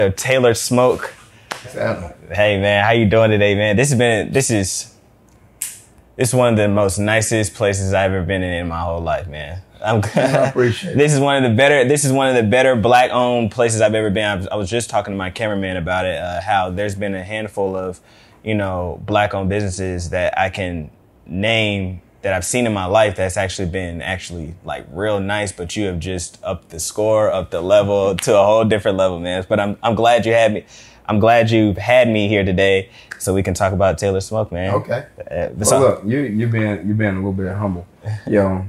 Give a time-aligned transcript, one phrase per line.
[0.00, 1.14] Tailored Smoke.
[2.28, 3.76] Hey man, how you doing today, man?
[3.76, 4.92] This has been this is
[6.16, 9.00] this is one of the most nicest places I've ever been in in my whole
[9.00, 9.62] life, man.
[9.80, 10.98] I'm I appreciate it.
[10.98, 11.86] This is one of the better.
[11.86, 14.24] This is one of the better black-owned places I've ever been.
[14.24, 16.16] I was, I was just talking to my cameraman about it.
[16.16, 18.00] Uh, how there's been a handful of,
[18.42, 20.90] you know, black-owned businesses that I can
[21.24, 25.52] name that I've seen in my life that's actually been actually like real nice.
[25.52, 29.20] But you have just upped the score, up the level to a whole different level,
[29.20, 29.44] man.
[29.46, 30.64] But I'm I'm glad you had me.
[31.06, 34.72] I'm glad you had me here today so we can talk about Tailored Smoke, man.
[34.74, 35.04] Okay.
[35.30, 37.86] Uh, Well, look, you you been you been a little bit humble.
[38.26, 38.64] Yo,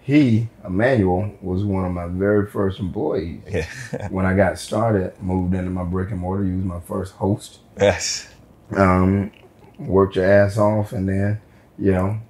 [0.00, 4.08] he Emmanuel was one of my very first employees Yeah.
[4.10, 5.20] when I got started.
[5.20, 6.44] Moved into my brick and mortar.
[6.44, 7.58] He was my first host.
[7.76, 8.28] yes.
[8.76, 9.32] Um,
[9.80, 11.40] worked your ass off, and then
[11.76, 12.20] you know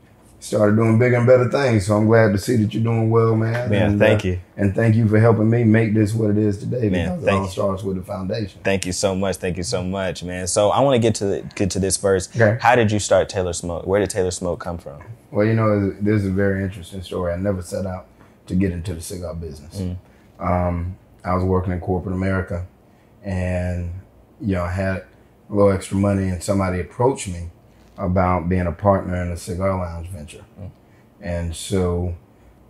[0.41, 1.87] started doing bigger and better things.
[1.87, 3.71] So I'm glad to see that you're doing well, man.
[3.71, 4.41] Man, and, thank uh, you.
[4.57, 6.89] and thank you for helping me make this what it is today.
[6.89, 7.51] Man, because it thank all you.
[7.51, 8.61] starts with the foundation.
[8.65, 9.37] Thank you so much.
[9.37, 10.47] Thank you so much, man.
[10.47, 12.35] So I want to get to the, get to this first.
[12.35, 12.59] Okay.
[12.61, 13.87] How did you start Tailored Smoke?
[13.87, 15.03] Where did Tailored Smoke come from?
[15.31, 17.33] Well, you know, this is a very interesting story.
[17.33, 18.07] I never set out
[18.47, 19.81] to get into the cigar business.
[20.41, 22.67] Um, I was working in corporate America,
[23.23, 23.93] and
[24.41, 27.51] you know, I had a little extra money, and somebody approached me
[28.01, 30.45] about being a partner in a cigar lounge venture,
[31.21, 32.15] and so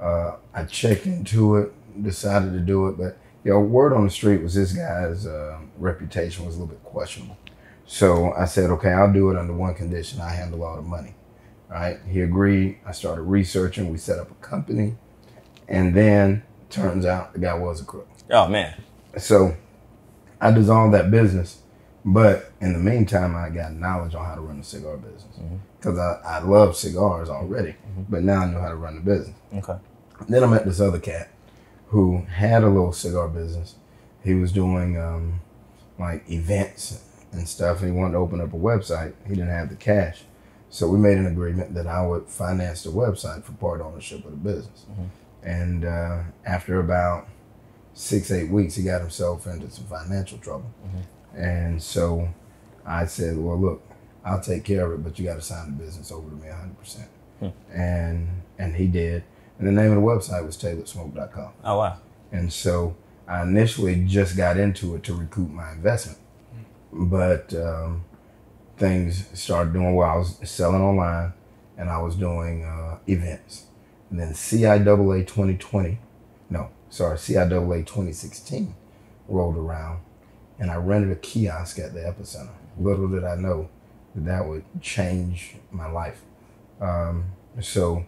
[0.01, 4.11] uh, I checked into it, decided to do it, but you know, word on the
[4.11, 7.39] street was this guy's uh, reputation was a little bit questionable.
[7.87, 11.15] So I said, okay, I'll do it under one condition: I handle all the money.
[11.71, 11.99] All right.
[12.09, 12.79] He agreed.
[12.85, 13.91] I started researching.
[13.91, 14.97] We set up a company.
[15.69, 18.09] And then turns out the guy was a crook.
[18.31, 18.75] Oh man.
[19.17, 19.57] So
[20.41, 21.63] I dissolved that business.
[22.05, 25.37] But in the meantime, I got knowledge on how to run a cigar business.
[25.79, 27.75] Because I, I love cigars already.
[28.09, 29.37] But now I know how to run the business.
[29.55, 29.77] Okay.
[30.29, 31.31] Then I met this other cat
[31.89, 33.75] who had a little cigar business.
[34.25, 35.41] He was doing um,
[35.99, 39.13] like events and stuff, and he wanted to open up a website.
[39.25, 40.23] He didn't have the cash.
[40.69, 44.31] So we made an agreement that I would finance the website for part ownership of
[44.31, 44.87] the business.
[45.43, 47.27] And uh, after about
[47.93, 50.71] six, eight weeks, he got himself into some financial trouble.
[51.37, 52.29] And so
[52.85, 53.83] I said, well, look,
[54.25, 56.49] I'll take care of it, but you got to sign the business over to me
[56.49, 57.53] 100%.
[57.73, 59.25] And and he did.
[59.59, 61.53] And the name of the website was taylorsmoke.com.
[61.65, 61.99] Oh wow.
[62.33, 62.97] And so
[63.27, 66.19] I initially just got into it to recoup my investment.
[66.93, 68.05] But um,
[68.77, 70.11] things started doing well.
[70.11, 71.33] I was selling online
[71.79, 73.67] and I was doing uh, events.
[74.11, 75.99] And then CIAA 2020,
[76.51, 78.75] no, sorry, CIAA 2016
[79.29, 80.01] rolled around
[80.61, 82.55] and I rented a kiosk at the epicenter.
[82.79, 83.69] Little did I know
[84.15, 86.23] that that would change my life.
[86.81, 87.25] Um,
[87.61, 88.05] so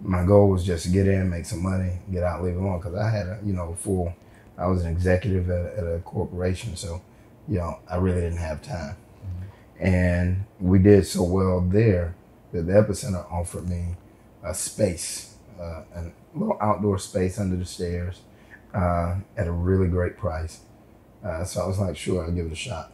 [0.00, 2.78] my goal was just to get in, make some money, get out, leave alone.
[2.78, 4.14] Because I had a, you know, full,
[4.56, 7.02] I was an executive at, at a corporation, so
[7.48, 8.96] you know, I really didn't have time.
[9.80, 12.14] And we did so well there
[12.52, 13.94] that the epicenter offered me
[14.44, 18.20] a space, uh, a little outdoor space under the stairs,
[18.74, 20.60] uh, at a really great price.
[21.28, 22.92] Uh, so I was like, sure, I'll give it a shot.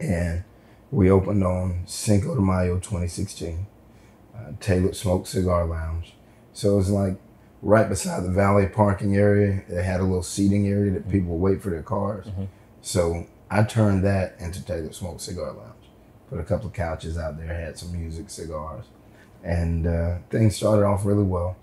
[0.00, 0.44] And
[0.90, 3.66] we opened on Cinco de Mayo 2016
[4.36, 6.14] uh, Tailored Smoke Cigar Lounge.
[6.52, 7.18] So it was like
[7.62, 9.62] right beside the valet parking area.
[9.68, 12.26] It had a little seating area that people would wait for their cars.
[12.80, 15.74] So I turned that into Tailored Smoke Cigar Lounge.
[16.30, 18.84] Put a couple of couches out there, had some music, cigars,
[19.42, 21.56] and uh, things started off really well.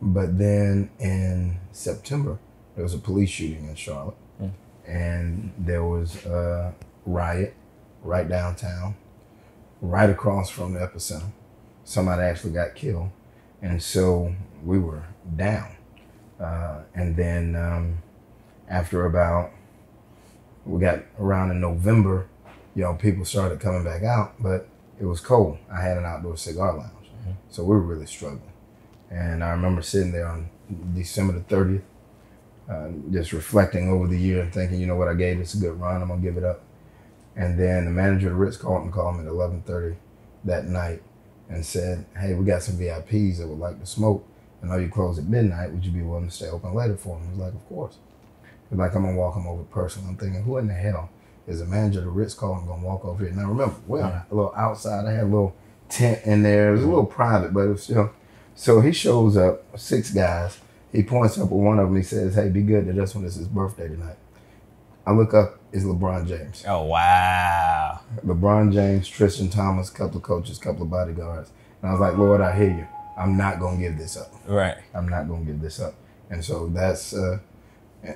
[0.00, 2.38] But then in September,
[2.74, 4.16] there was a police shooting in Charlotte,
[4.90, 6.74] and there was a
[7.06, 7.54] riot
[8.02, 8.96] right downtown,
[9.80, 11.30] right across from the epicenter.
[11.84, 13.10] Somebody actually got killed,
[13.62, 14.34] and so
[14.64, 15.04] we were
[15.36, 15.76] down.
[16.40, 17.98] Uh, and then um,
[18.68, 19.50] after about
[20.64, 22.28] we got around in November,
[22.74, 24.68] you know, people started coming back out, but
[25.00, 25.58] it was cold.
[25.72, 27.32] I had an outdoor cigar lounge, mm-hmm.
[27.48, 28.42] so we were really struggling.
[29.10, 30.50] And I remember sitting there on
[30.94, 31.82] December the 30th,
[32.70, 35.58] um, just reflecting over the year and thinking, you know what, I gave this a
[35.58, 36.00] good run.
[36.00, 36.62] I'm gonna give it up.
[37.34, 39.96] And then the manager of the Ritz called called me at 11:30
[40.44, 41.02] that night
[41.48, 44.24] and said, "Hey, we got some VIPs that would like to smoke.
[44.62, 45.72] I know you close at midnight.
[45.72, 47.98] Would you be willing to stay open later for them?" I was like, "Of course."
[48.68, 51.10] He's like, "I'm gonna walk them over personally." I'm thinking, who in the hell
[51.48, 53.32] is the manager of the Ritz calling gonna walk over here?
[53.32, 54.22] Now remember, well, yeah.
[54.30, 55.06] a little outside.
[55.06, 55.56] I had a little
[55.88, 56.68] tent in there.
[56.68, 58.10] It was a little private, but it was still.
[58.54, 60.58] So he shows up, six guys
[60.92, 61.96] he points up at one of them.
[61.96, 63.24] He says, "Hey, be good to this one.
[63.24, 64.16] It's his birthday tonight."
[65.06, 65.58] I look up.
[65.72, 66.64] It's LeBron James.
[66.66, 68.00] Oh wow.
[68.24, 71.50] LeBron James, Tristan Thompson, couple of coaches, couple of bodyguards.
[71.80, 72.86] And I was like, Lord, I hear you.
[73.16, 74.32] I'm not gonna give this up.
[74.46, 74.76] Right.
[74.94, 75.94] I'm not gonna give this up.
[76.28, 77.38] And so that's uh,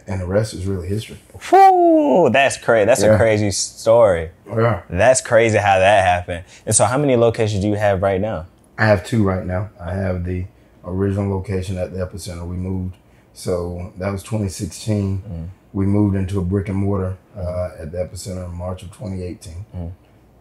[0.06, 1.18] and, the rest is really history.
[1.52, 2.86] Whoo, that's crazy.
[2.86, 4.30] That's a crazy story.
[4.46, 4.82] Yeah.
[4.88, 6.44] That's crazy how that happened.
[6.64, 8.46] And so, how many locations do you have right now?
[8.78, 9.70] I have two right now.
[9.78, 10.46] I have the
[10.86, 12.46] original location at the epicenter.
[12.46, 12.96] We moved,
[13.32, 15.22] so that was 2016.
[15.72, 19.64] We moved into a brick and mortar uh, at the epicenter in March of 2018,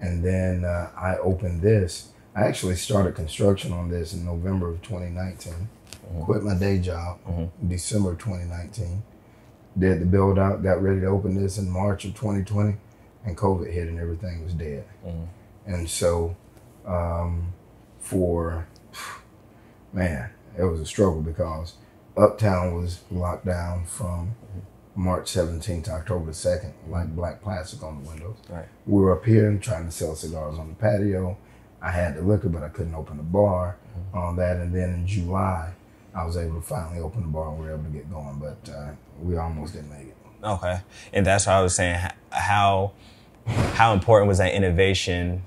[0.01, 2.09] and then uh, I opened this.
[2.35, 5.53] I actually started construction on this in November of 2019.
[6.21, 7.19] Quit my day job
[7.67, 9.03] December of 2019.
[9.77, 12.75] Did the build out, got ready to open this in March of 2020,
[13.25, 14.85] and COVID hit and everything was dead.
[15.65, 16.35] And so,
[16.85, 17.53] um,
[17.99, 18.67] for
[19.93, 21.75] man, it was a struggle because
[22.17, 24.35] Uptown was locked down from
[24.95, 28.37] March 17th to October 2nd, like black plastic on the windows.
[28.49, 28.67] Right.
[28.85, 31.37] We were up here trying to sell cigars on the patio.
[31.81, 33.77] I had the liquor, but I couldn't open the bar
[34.13, 34.57] on that.
[34.57, 35.73] And then in July,
[36.15, 38.39] I was able to finally open the bar and we were able to get going,
[38.39, 38.91] but uh,
[39.21, 40.17] we almost didn't make it.
[40.43, 40.81] Okay,
[41.13, 42.91] and that's why I was saying how
[43.45, 45.43] how important was that innovation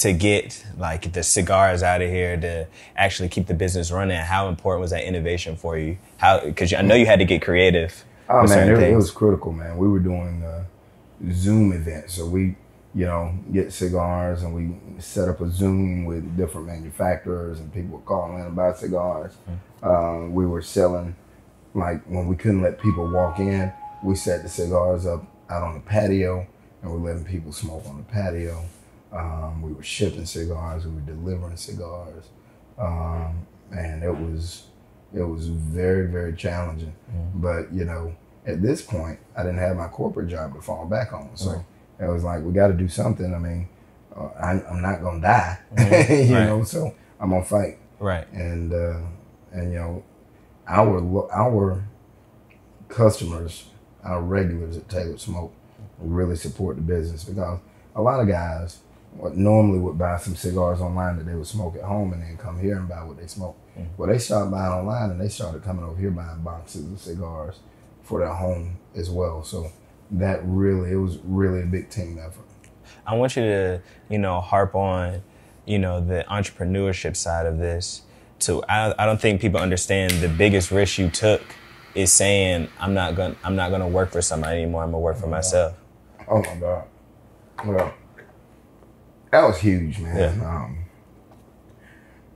[0.00, 2.66] to get like the cigars out of here to
[2.96, 4.16] actually keep the business running?
[4.16, 5.98] How important was that innovation for you?
[6.16, 8.04] How because I know you had to get creative.
[8.28, 9.76] Oh man, it, it was critical, man.
[9.76, 10.64] We were doing uh,
[11.32, 12.54] Zoom events, so we,
[12.94, 17.98] you know, get cigars and we set up a Zoom with different manufacturers, and people
[17.98, 19.36] would call in about cigars.
[19.82, 21.16] Uh, we were selling,
[21.74, 23.72] like when we couldn't let people walk in,
[24.04, 26.46] we set the cigars up out on the patio,
[26.82, 28.64] and we're letting people smoke on the patio.
[29.12, 32.26] Um, we were shipping cigars, we were delivering cigars,
[32.78, 34.64] um, and it was
[35.12, 36.94] it was very very challenging.
[37.34, 38.14] But you know,
[38.46, 41.64] at this point, I didn't have my corporate job to fall back on, so Right.
[42.00, 43.34] it was like we got to do something.
[43.34, 43.68] I mean,
[44.16, 46.46] uh, I, I'm not gonna die, you Right.
[46.46, 48.30] know, so I'm gonna fight right.
[48.32, 49.00] and uh,
[49.52, 50.04] and you know
[50.68, 51.84] our our
[52.88, 53.66] customers,
[54.04, 55.52] our regulars at Tailored Smoke,
[55.98, 57.58] really support the business because
[57.94, 58.78] a lot of guys
[59.16, 62.36] what normally would buy some cigars online that they would smoke at home and then
[62.36, 63.56] come here and buy what they smoke.
[63.78, 63.90] Mm-hmm.
[63.96, 67.58] Well, they started buying online and they started coming over here buying boxes of cigars
[68.02, 69.42] for their home as well.
[69.42, 69.70] So
[70.12, 72.44] that really it was really a big team effort.
[73.06, 75.22] I want you to, you know, harp on,
[75.64, 78.02] you know, the entrepreneurship side of this.
[78.40, 81.42] To I, I don't think people understand the biggest risk you took
[81.94, 84.82] is saying I'm not gonna I'm not gonna work for somebody anymore.
[84.82, 85.76] I'm gonna work for oh, myself.
[86.28, 86.84] Oh my God.
[87.66, 87.94] Well,
[89.30, 90.38] that was huge, man.
[90.40, 90.48] Yeah.
[90.56, 90.78] Um,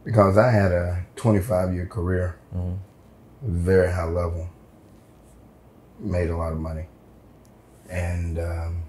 [0.04, 2.36] because I had a 25 year career,
[3.42, 4.48] very high level,
[5.98, 6.86] made a lot of money,
[7.90, 8.82] and um,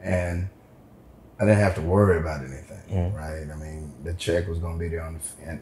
[0.00, 0.48] and
[1.38, 3.48] I didn't have to worry about anything, right?
[3.50, 5.60] I mean, the check was going to be there on the and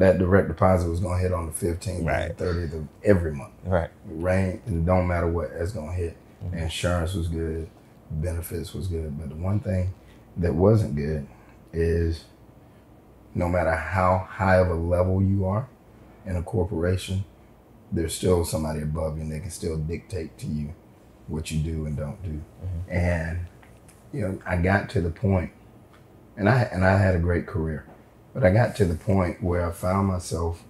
[0.00, 2.30] that direct deposit was going to hit on the 15th, Right.
[2.30, 3.90] and 30th of every month Right.
[4.06, 6.16] rain it don't matter what it's gonna hit
[6.50, 7.68] the insurance was good
[8.10, 9.92] benefits was good but the one thing
[10.36, 11.26] that wasn't good
[11.72, 12.24] is
[13.34, 15.68] no matter how high of a level you are
[16.26, 17.24] in a corporation
[17.92, 20.74] there's still somebody above you and they can still dictate to you
[21.28, 22.30] what you do and don't do.
[22.30, 22.92] Mm-hmm.
[22.92, 23.46] And
[24.12, 25.50] you know i got to the point
[26.36, 27.84] and i and i had a great career
[28.32, 30.62] but i got to the point where i found myself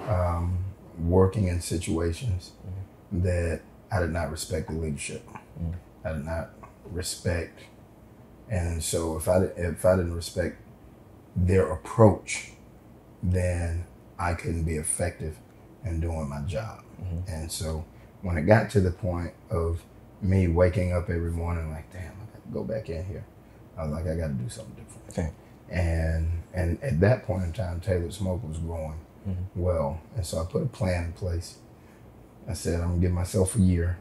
[0.00, 0.64] um,
[0.98, 3.22] working in situations mm-hmm.
[3.22, 3.60] that
[3.90, 5.26] I did not respect the leadership.
[5.26, 5.72] Mm-hmm.
[6.06, 6.50] I did not
[6.90, 7.60] respect,
[8.50, 10.60] and so if I if I didn't respect
[11.34, 12.52] their approach,
[13.22, 13.86] then
[14.18, 15.36] I couldn't be effective
[15.84, 16.82] in doing my job.
[17.00, 17.28] Mm-hmm.
[17.30, 17.84] And so
[18.22, 19.82] when it got to the point of
[20.22, 23.24] me waking up every morning like, damn, I got to go back in here.
[23.78, 25.30] I was like, I got to do something different Okay.
[25.70, 29.60] and and at that point in time, Tailored Smoke was growing mm-hmm.
[29.60, 31.58] well, and so I put a plan in place.
[32.48, 33.98] I said I'm gonna give myself a year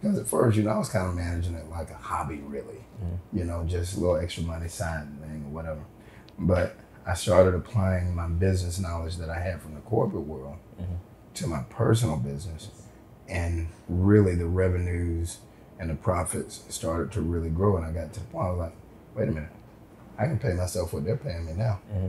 [0.00, 2.83] because at first, you know, I was kind of managing it like a hobby, really,
[3.32, 5.84] you know, just a little extra money side thing or whatever.
[6.38, 10.94] But I started applying my business knowledge that I had from the corporate world mm-hmm.
[11.34, 12.70] to my personal business,
[13.28, 15.38] and really the revenues
[15.78, 17.76] and the profits started to really grow.
[17.76, 18.72] And I got to the point I was like,
[19.14, 19.50] wait a minute,
[20.18, 21.80] I can pay myself what they're paying me now.
[21.92, 22.08] Mm-hmm.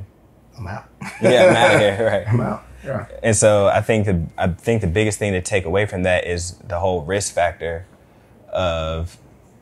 [0.58, 0.86] I'm out.
[1.22, 2.06] Yeah, I'm out of here.
[2.06, 2.28] Right.
[2.28, 2.64] I'm out.
[2.84, 3.08] Yeah.
[3.24, 6.26] And so I think the I think the biggest thing to take away from that
[6.26, 7.86] is the whole risk factor
[8.50, 9.18] of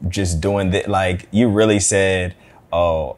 [0.08, 0.90] just doing that.
[0.90, 2.36] Like you really said,
[2.72, 3.18] oh,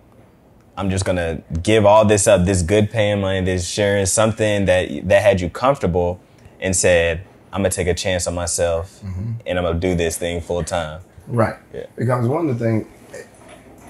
[0.78, 5.08] I'm just gonna give all this up, this good paying money, this insurance, something that
[5.08, 6.20] that had you comfortable,
[6.60, 9.34] and said, I'm gonna take a chance on myself, mm-hmm.
[9.46, 11.02] and I'm gonna do this thing full time.
[11.28, 11.56] Right.
[11.74, 11.86] Yeah.
[11.96, 12.88] Because one of the things,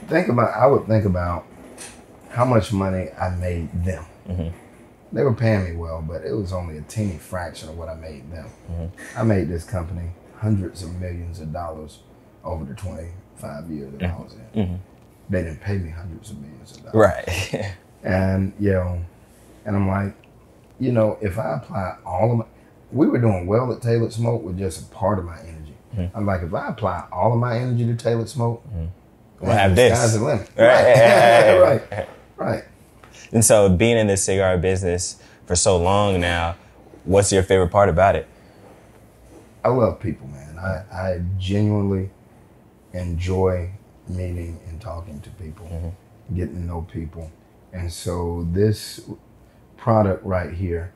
[0.07, 1.45] think about, I would think about
[2.29, 4.05] how much money I made them.
[4.29, 4.57] Mm-hmm.
[5.11, 7.95] They were paying me well, but it was only a teeny fraction of what I
[7.95, 8.49] made them.
[8.69, 9.19] Mm-hmm.
[9.19, 11.99] I made this company hundreds of millions of dollars
[12.45, 14.65] over the 25 years that I was in.
[14.67, 14.77] Mhm.
[15.29, 16.95] They didn't pay me hundreds of millions of dollars.
[17.27, 17.73] Right.
[18.03, 18.99] And, you know,
[19.65, 20.13] and I'm like,
[20.79, 22.45] you know, if I apply all of my,
[22.91, 25.73] we were doing well at Tailored Smoke with just a part of my energy.
[25.97, 26.11] Mhm.
[26.13, 28.63] I'm like, if I apply all of my energy to Tailored Smoke,
[29.39, 29.97] We'll man, have this.
[29.97, 30.49] Sky's the limit.
[30.55, 31.59] Right.
[31.59, 31.81] Right.
[31.91, 32.09] right.
[32.37, 32.63] Right.
[33.31, 36.57] And so, being in this cigar business for so long now,
[37.05, 38.27] what's your favorite part about it?
[39.63, 40.59] I love people, man.
[40.59, 42.11] I, I genuinely
[42.95, 43.71] enjoy
[44.07, 46.35] meeting and talking to people, mm-hmm.
[46.35, 47.31] getting to know people.
[47.73, 49.01] And so this
[49.77, 50.93] product right here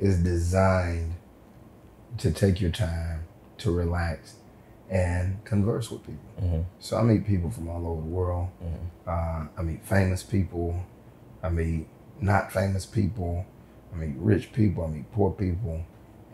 [0.00, 1.14] is designed
[2.18, 3.24] to take your time,
[3.58, 4.34] to relax,
[4.90, 6.30] and converse with people.
[6.40, 6.62] Mm-hmm.
[6.78, 8.48] So I meet people from all over the world.
[8.62, 9.08] Mm-hmm.
[9.08, 10.84] Uh, I meet famous people.
[11.42, 11.88] I meet
[12.20, 13.44] not famous people.
[13.92, 14.84] I meet rich people.
[14.84, 15.84] I meet poor people.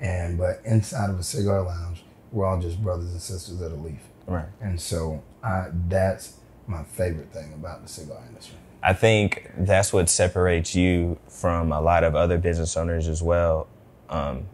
[0.01, 3.77] And but inside of a cigar lounge, we're all just brothers and sisters of the
[3.77, 4.01] leaf.
[4.33, 4.49] Right.
[4.61, 8.57] And so I, that's my favorite thing about the cigar industry.
[8.83, 13.69] I think that's what separates you from a lot of other business owners as well.
[14.09, 14.47] Um,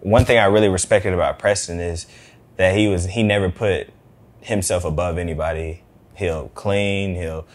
[0.00, 2.06] one thing I really respected about Preston is
[2.56, 3.88] that he was he never put
[4.40, 5.82] himself above anybody.
[6.14, 7.14] He'll clean.
[7.14, 7.46] He'll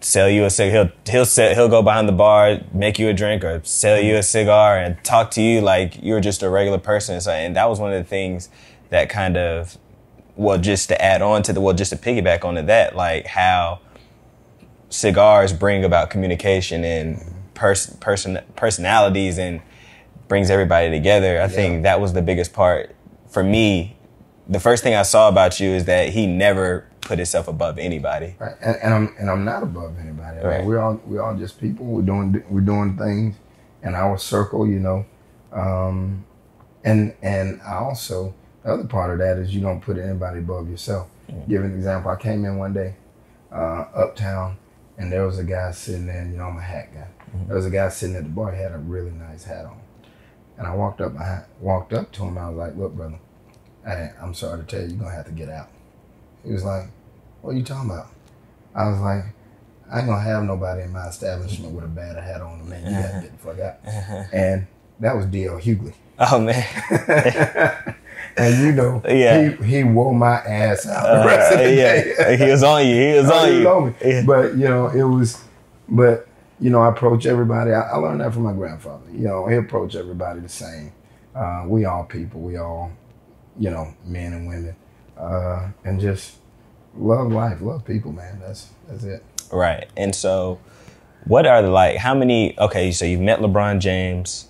[0.00, 0.72] sell you a cigar.
[0.72, 4.16] He'll he'll sell, he'll go behind the bar, make you a drink, or sell you
[4.16, 7.20] a cigar and talk to you like you're just a regular person.
[7.20, 8.48] So, and that was one of the things
[8.90, 9.78] that kind of
[10.38, 13.80] well, just to add on to the well, just to piggyback onto that, like how
[14.88, 19.60] cigars bring about communication and pers- person personalities and
[20.28, 21.42] brings everybody together.
[21.42, 22.94] I think that was the biggest part
[23.28, 23.96] for me.
[24.48, 28.36] The first thing I saw about you is that he never put himself above anybody.
[28.38, 28.54] Right.
[28.62, 30.38] And, and I'm and I'm not above anybody.
[30.38, 30.64] Right.
[30.64, 31.84] we're all we're all just people.
[31.84, 33.34] We're doing we're doing things
[33.82, 35.04] in our circle, you know.
[35.52, 36.24] Um,
[36.84, 40.68] and and I also the other part of that is you don't put anybody above
[40.68, 41.08] yourself.
[41.48, 42.10] Give an example.
[42.10, 42.94] I came in one day,
[43.52, 44.56] uh, uptown,
[44.96, 46.22] and there was a guy sitting there.
[46.22, 47.08] And, you know, I'm a hat guy.
[47.28, 47.48] Mm-hmm.
[47.48, 48.52] There was a guy sitting at the bar.
[48.52, 49.78] He had a really nice hat on,
[50.56, 51.16] and I walked up.
[51.16, 52.38] I walked up to him.
[52.38, 53.18] I was like, "Look, brother,
[53.86, 55.68] I, I'm sorry to tell you, you're gonna have to get out."
[56.44, 56.88] He was like,
[57.42, 58.08] "What are you talking about?"
[58.74, 59.24] I was like,
[59.90, 62.78] "I ain't gonna have nobody in my establishment with a bad hat on than me.
[62.78, 63.20] You gotta uh-huh.
[63.20, 64.22] get the fuck out." Uh-huh.
[64.32, 64.66] And
[65.00, 65.58] that was D.L.
[65.58, 65.92] Hughley.
[66.18, 66.64] Oh man,
[68.38, 69.50] And you know, Yeah.
[69.50, 72.36] he, he wore my ass out the rest of Uh, the yeah, day.
[72.36, 72.94] he was on you.
[72.94, 73.68] He was Oh, on he was you.
[73.68, 73.94] on me.
[74.04, 74.22] Yeah.
[74.26, 75.42] But you know, it was.
[75.88, 76.26] But
[76.60, 77.72] you know, I approach everybody.
[77.72, 79.04] I, I learned that from my grandfather.
[79.12, 80.92] You know, he approached everybody the same.
[81.34, 82.40] Uh, we all people.
[82.40, 82.90] We all,
[83.58, 84.74] you know, men and women,
[85.16, 86.36] uh, and just
[86.96, 88.40] love life, love people, man.
[88.40, 89.24] That's that's it.
[89.52, 89.86] Right.
[89.96, 90.58] And so,
[91.24, 91.96] what are the like?
[91.96, 92.58] How many?
[92.58, 94.47] Okay, so you've met LeBron James.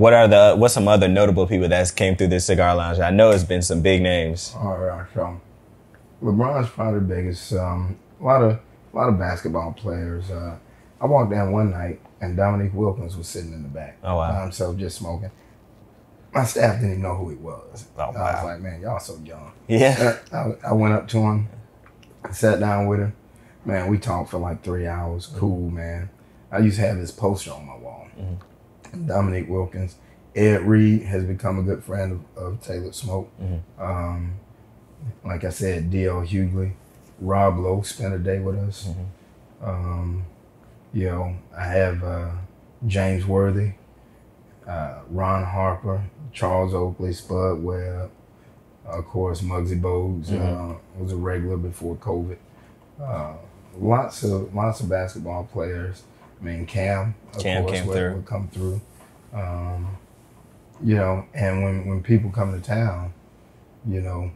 [0.00, 0.54] What are the?
[0.56, 3.00] What's some other notable people that came through this cigar lounge?
[3.00, 4.54] I know it's been some big names.
[4.56, 5.38] All right, so
[6.22, 7.52] LeBron's probably the biggest.
[7.52, 10.30] Um, a lot of a lot of basketball players.
[10.30, 10.56] Uh,
[11.02, 14.32] I walked down one night and Dominique Wilkins was sitting in the back Oh, wow.
[14.32, 15.30] by himself, just smoking.
[16.32, 17.86] My staff didn't even know who he was.
[17.98, 19.52] Oh, I was like, man, y'all so young.
[19.68, 20.16] Yeah.
[20.32, 21.48] I, I went up to him,
[22.32, 23.14] sat down with him.
[23.66, 25.26] Man, we talked for like three hours.
[25.36, 26.08] Cool, man.
[26.50, 28.06] I used to have his poster on my wall.
[29.06, 29.96] Dominique Wilkins.
[30.34, 33.30] Ed Reed has become a good friend of, of Tailored Smoke.
[33.78, 34.34] Um,
[35.24, 36.22] like I said, D.L.
[36.22, 36.72] Hughley.
[37.20, 38.88] Rob Lowe spent a day with us.
[39.62, 40.24] Um,
[40.92, 42.30] you know, I have uh,
[42.86, 43.72] James Worthy,
[44.66, 48.10] uh, Ron Harper, Charles Oakley, Spud Webb,
[48.86, 52.36] of course, Muggsy Bogues uh, was a regular before COVID.
[53.00, 53.34] Uh,
[53.78, 56.02] lots of lots of basketball players.
[56.40, 58.80] I mean, Cam, of Cam course, would, would come through.
[59.32, 59.96] Um,
[60.82, 63.12] you know, and when when people come to town,
[63.86, 64.30] you know,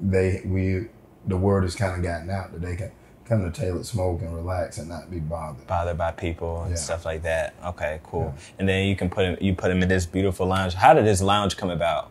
[0.00, 0.86] they we
[1.26, 2.90] the word has kind of gotten out that they can
[3.26, 5.66] come to Tailored Smoke and relax and not be bothered.
[5.66, 6.76] Bothered by people and Yeah.
[6.76, 7.54] stuff like that.
[7.64, 8.34] Okay, cool.
[8.58, 9.36] And then you can put him.
[9.40, 10.74] You put him in this beautiful lounge.
[10.74, 12.10] How did this lounge come about?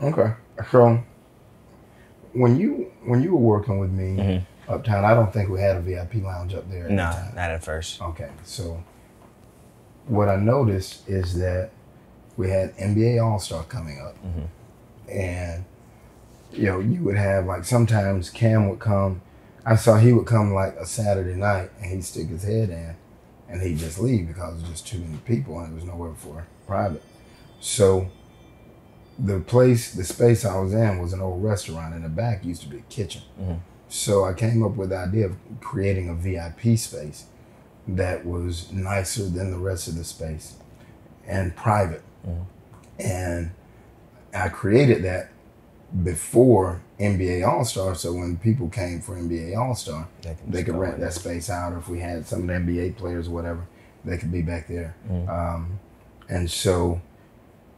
[0.00, 0.32] Okay.
[0.70, 1.02] So
[2.32, 5.80] when you when you were working with me uptown, I don't think we had a
[5.80, 6.86] VIP lounge up there.
[6.86, 8.00] At No, the not at first.
[8.00, 8.30] Okay.
[8.44, 8.82] So
[10.06, 11.70] what I noticed is that
[12.36, 15.10] we had NBA All Star coming up, mm-hmm.
[15.10, 15.64] and
[16.52, 19.22] you know you would have like sometimes Cam would come.
[19.66, 22.96] I saw he would come like a Saturday night and he'd stick his head in,
[23.48, 26.46] and he'd just leave because there's just too many people and there was nowhere for
[26.66, 27.02] private.
[27.60, 28.08] So
[29.18, 31.94] the place, the space I was in was an old restaurant.
[31.94, 33.22] In the back used to be a kitchen.
[33.40, 33.54] Mm-hmm.
[33.94, 37.26] So I came up with the idea of creating a VIP space
[37.86, 40.56] that was nicer than the rest of the space
[41.28, 42.02] and private.
[42.98, 43.52] And
[44.34, 45.30] I created that
[46.02, 47.94] before NBA All Star.
[47.94, 51.72] So when people came for NBA All Star, They they could rent that space out,
[51.72, 53.64] or if we had some of the NBA players or whatever,
[54.04, 54.96] they could be back there.
[55.28, 55.78] Um,
[56.28, 57.00] and so,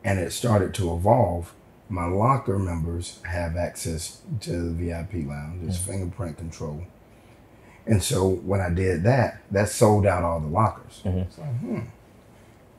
[0.02, 1.52] and it started to evolve.
[1.88, 5.66] My locker members have access to the VIP lounge.
[5.68, 6.82] It's fingerprint control.
[7.86, 11.02] And so when I did that, that sold out all the lockers.
[11.04, 11.80] It's like, hmm.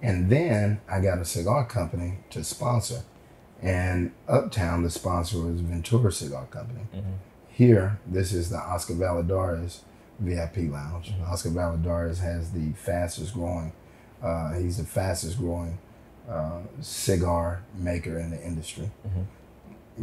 [0.01, 3.03] And then I got a cigar company to sponsor.
[3.61, 6.81] And Uptown, the sponsor was Ventura Cigar Company.
[7.49, 9.79] Here, this is the Oscar Valladares
[10.19, 11.13] VIP Lounge.
[11.25, 13.71] Oscar Valladares has the fastest growing,
[14.21, 15.79] uh, he's the fastest growing
[16.29, 18.89] uh, cigar maker in the industry.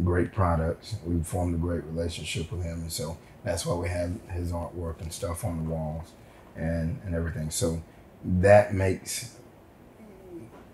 [0.03, 0.95] Great products.
[1.05, 2.81] We formed a great relationship with him.
[2.81, 6.11] And so that's why we have his artwork and stuff on the walls
[6.55, 7.49] and, and everything.
[7.49, 7.81] So
[8.23, 9.35] that makes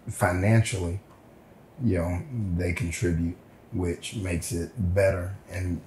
[0.10, 1.00] financially,
[1.84, 2.22] you know,
[2.58, 3.38] they contribute,
[3.74, 5.82] which makes it better and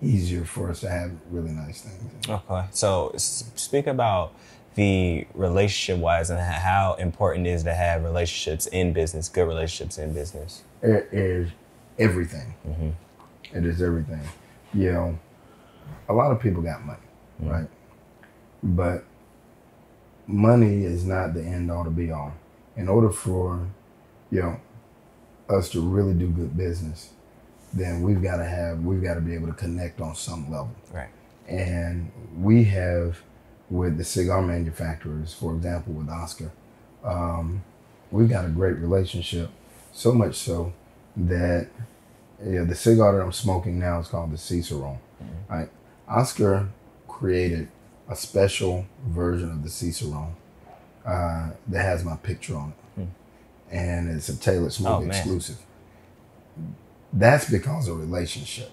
[0.00, 2.28] easier for us to have really nice things.
[2.28, 2.64] Okay.
[2.70, 4.34] So speak about
[4.74, 9.98] the relationship wise and how important it is to have relationships in business, good relationships
[9.98, 10.62] in business.
[10.82, 11.50] It is
[11.98, 12.54] everything.
[12.66, 13.56] Mm-hmm.
[13.56, 14.20] It is everything.
[14.72, 15.18] You know,
[16.08, 16.98] a lot of people got money,
[17.40, 17.50] mm-hmm.
[17.50, 17.68] right?
[18.62, 19.04] But
[20.26, 22.32] money is not the end all to be all.
[22.76, 23.68] In order for,
[24.30, 24.60] you know,
[25.48, 27.10] us to really do good business,
[27.72, 30.70] then we've got to have, we've got to be able to connect on some level.
[30.92, 31.10] Right.
[31.46, 33.22] And we have,
[33.70, 36.50] with the cigar manufacturers, for example, with Oscar,
[37.02, 37.62] um,
[38.10, 39.50] we've got a great relationship.
[39.92, 40.72] So much so
[41.16, 41.68] that
[42.40, 44.98] the cigar that I'm smoking now is called the Cicerone.
[45.48, 45.68] Right?
[46.08, 46.68] Oscar
[47.08, 47.68] created
[48.08, 50.34] a special version of the Cicerone
[51.06, 53.08] uh, that has my picture on it,
[53.70, 55.56] and it's a tailored smoke Oh, exclusive.
[57.12, 58.70] That's because of relationship.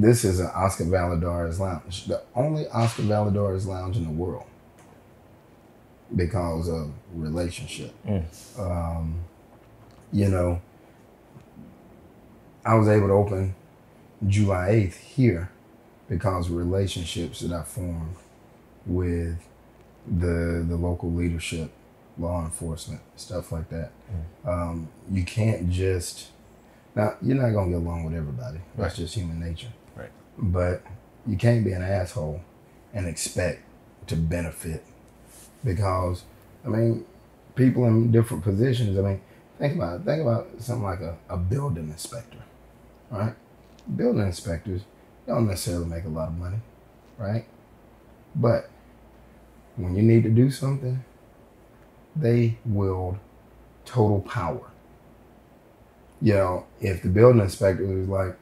[0.00, 4.46] This is an Oscar Valladares lounge, the only Oscar Valladares lounge in the world
[6.16, 7.92] because of relationship.
[8.58, 9.20] Um,
[10.10, 10.62] you know,
[12.64, 13.54] I was able to open
[14.26, 15.50] July 8th here
[16.08, 18.16] because of relationships that I formed
[18.86, 19.36] with
[20.06, 21.70] the the local leadership,
[22.18, 23.92] law enforcement, stuff like that.
[24.46, 26.28] Um, you can't just
[26.94, 28.60] now you're not gonna get along with everybody.
[28.76, 29.68] That's just human nature.
[30.38, 30.82] But
[31.26, 32.40] you can't be an asshole
[32.92, 33.62] and expect
[34.06, 34.84] to benefit
[35.62, 36.24] because
[36.64, 37.04] I mean
[37.54, 38.98] people in different positions.
[38.98, 39.20] I mean,
[39.58, 40.04] think about it.
[40.04, 42.42] Think about something like a, a building inspector,
[43.10, 43.34] right?
[43.96, 44.82] Building inspectors
[45.26, 46.58] don't necessarily make a lot of money,
[47.18, 47.44] right?
[48.34, 48.70] But
[49.76, 51.04] when you need to do something,
[52.16, 53.18] they wield
[53.84, 54.70] total power.
[56.22, 58.36] You know, if the building inspector was like,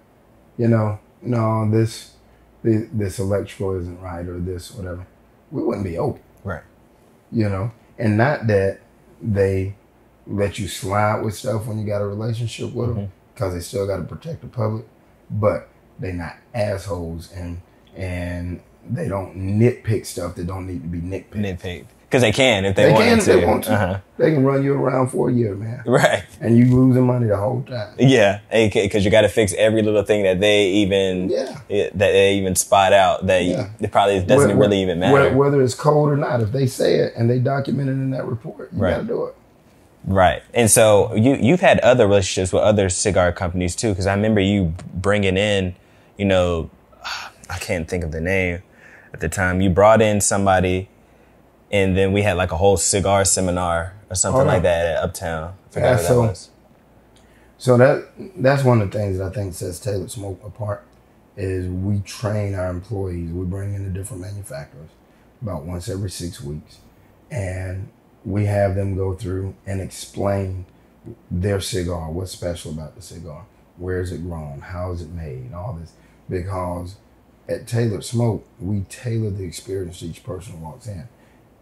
[0.57, 2.14] you know, no, this
[2.62, 5.07] this, this electrical isn't right or this whatever,
[5.50, 6.62] we wouldn't be open Right.
[7.31, 8.81] you know, and not that
[9.20, 9.74] they
[10.26, 13.59] let you slide with stuff when you got a relationship with them because mm-hmm.
[13.59, 14.85] they still got to protect the public,
[15.31, 17.61] but they're not assholes and
[17.96, 21.61] and they don't nitpick stuff that don't need to be nitpicked.
[21.61, 21.87] Nitpick.
[22.09, 23.27] Because they can if they, They want to.
[23.35, 23.73] they want to.
[23.75, 23.99] Uh-huh.
[24.16, 26.23] They can run you around for a year, man, Right.
[26.40, 27.94] and you losing money the whole time.
[27.99, 28.38] Yeah.
[28.51, 31.59] Because you got to fix every little thing that they even Yeah.
[31.68, 33.66] that they even spot out that you- Yeah.
[33.81, 35.37] it probably doesn't Whe- really even matter.
[35.37, 38.25] Whether it's cold or not, if they say it and they document it in that
[38.25, 38.92] report, you Right.
[38.92, 39.35] got to do it.
[40.07, 40.42] Right.
[40.55, 44.40] And so you you've had other relationships with other cigar companies too cuz I remember
[44.40, 45.75] you bringing in,
[46.16, 46.71] you know,
[47.51, 48.61] I can't think of the name
[49.12, 49.61] at the time.
[49.61, 50.88] You brought in somebody
[51.70, 54.52] and then we had like a whole cigar seminar or something Oh, yeah.
[54.52, 55.54] like that at Uptown.
[55.70, 56.48] I forgot Yeah, what so- that was.
[57.61, 58.04] So that
[58.37, 60.85] that's one of the things that I think sets Tailored Smoke apart
[61.37, 63.33] is we train our employees.
[63.33, 64.90] We bring in the different manufacturers
[65.42, 66.78] about once every six weeks,
[67.33, 67.88] and
[68.24, 70.66] we have them go through and explain
[71.31, 73.44] their cigar, what's special about the cigar,
[73.76, 75.92] where is it grown, how is it made, all this.
[76.28, 76.96] Because
[77.48, 81.09] at Tailored Smoke, we tailor the experience to each person who walks in.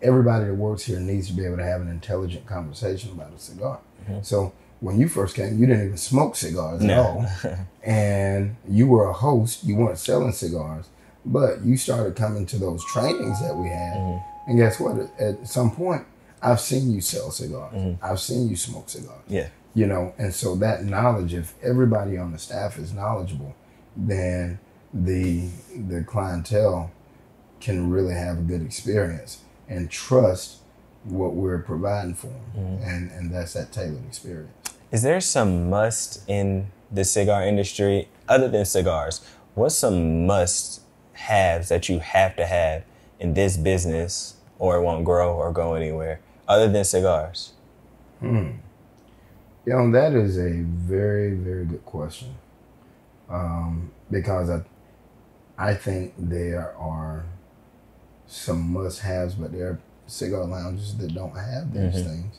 [0.03, 3.39] Everybody that works here needs to be able to have an intelligent conversation about a
[3.39, 3.79] cigar.
[4.05, 4.21] Mm-hmm.
[4.23, 7.27] So when you first came, you didn't even smoke cigars at all,
[7.83, 9.65] and you were a host.
[9.65, 10.89] You weren't selling cigars,
[11.25, 13.97] but you started coming to those trainings that we had.
[13.97, 14.51] Mm-hmm.
[14.51, 15.11] And guess what?
[15.19, 16.05] At- some point,
[16.43, 17.75] I've seen you sell cigars.
[17.75, 18.05] Mm-hmm.
[18.05, 19.49] I've seen you smoke cigars Yeah.
[19.75, 23.55] you know and so that knowledge if everybody on the staff is knowledgeable
[23.97, 24.59] then
[24.93, 25.49] the
[25.89, 26.91] the clientele
[27.61, 30.59] can really have a good experience and trust
[31.05, 34.50] what we're providing for them and and that's that tailored experience
[34.90, 39.20] Is there some must in the cigar industry other than cigars,
[39.55, 42.83] what's some must haves that you have to have
[43.18, 47.52] in this business or it won't grow or go anywhere other than cigars?
[49.66, 52.35] You know, that is a very, very good question.
[53.29, 54.62] Um, because I,
[55.59, 57.24] I think there are
[58.27, 62.09] some must haves, but there are cigar lounges that don't have these mm-hmm.
[62.09, 62.39] things.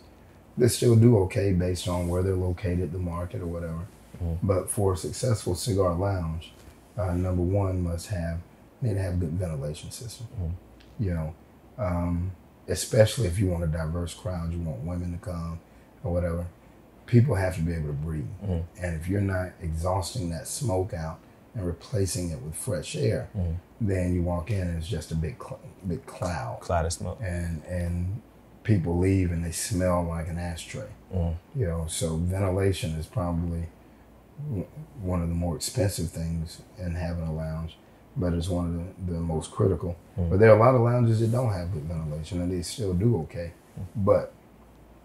[0.58, 3.88] They still do okay based on where they're located, the market, or whatever.
[4.22, 4.48] Mm-hmm.
[4.48, 6.54] But for a successful cigar lounge,
[6.98, 8.40] uh, number one must have,
[8.82, 10.28] they need to have good ventilation system.
[10.36, 11.04] Mm-hmm.
[11.04, 11.36] You know,
[11.78, 12.32] um,
[12.68, 15.60] especially if you want a diverse crowd, you want women to come
[16.04, 16.48] or whatever
[17.08, 18.26] people have to be able to breathe.
[18.82, 21.20] And if you're not exhausting that smoke out
[21.56, 23.30] and replacing it with fresh air,
[23.80, 26.60] then you walk in and it's just a big, cl- big cloud.
[26.62, 27.20] Cloud of smoke.
[27.22, 28.22] And and
[28.64, 30.88] people leave and they smell like an ashtray.
[31.56, 33.68] You know, so ventilation is probably
[34.50, 34.68] w-
[35.02, 37.78] one of the more expensive things in having a lounge,
[38.18, 39.96] but it's one of the, the most critical.
[40.18, 42.94] But there are a lot of lounges that don't have good ventilation and they still
[42.94, 43.54] do okay.
[43.96, 44.34] But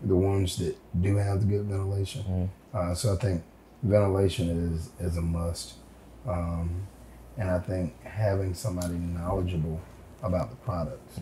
[0.02, 2.50] the ones that do have the good ventilation.
[2.74, 3.42] Uh, so I think
[3.82, 5.74] ventilation is is a must,
[6.26, 6.88] um,
[7.38, 9.80] and I think having somebody knowledgeable
[10.22, 11.18] about the products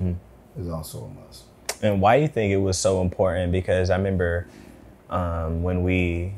[0.59, 1.44] is also a must.
[1.83, 3.53] And why do you think it was so important?
[3.53, 4.46] Because I remember
[5.09, 6.35] um, when we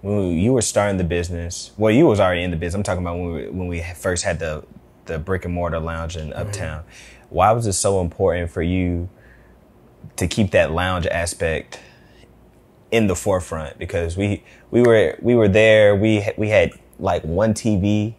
[0.00, 1.72] when we, you were starting the business.
[1.76, 2.78] Well, you was already in the business.
[2.78, 4.64] I'm talking about when we, when we first had the
[5.06, 6.84] the brick and mortar lounge in Uptown.
[7.30, 9.08] Why was it so important for you
[10.16, 11.80] to keep that lounge aspect
[12.90, 13.78] in the forefront?
[13.78, 15.96] Because we we were we were there.
[15.96, 18.14] We we had like one TV.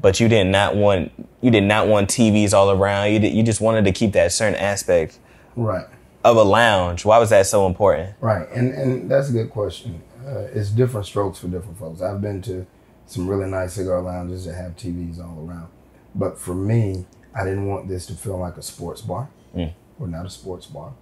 [0.00, 3.12] But you did not want you did not want TVs all around.
[3.12, 5.18] You did, you just wanted to keep that certain aspect
[5.56, 5.86] Right.
[6.24, 7.04] of a lounge.
[7.04, 8.14] Why was that so important?
[8.20, 10.02] Right, and and that's a good question.
[10.26, 12.02] Uh, it's different strokes for different folks.
[12.02, 12.66] I've been to
[13.06, 15.68] some really nice cigar lounges that have TVs all around,
[16.14, 19.28] but for me, I didn't want this to feel like a sports bar.
[19.54, 20.92] We're not a sports bar.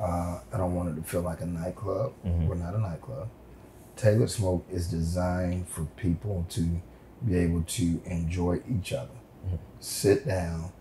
[0.00, 2.12] Uh, I don't want it to feel like a nightclub.
[2.24, 3.28] We're not a nightclub.
[3.96, 6.80] Tailored Smoke is designed for people to
[7.26, 9.10] be able to enjoy each other,
[9.46, 9.56] mm-hmm.
[9.78, 10.72] sit down,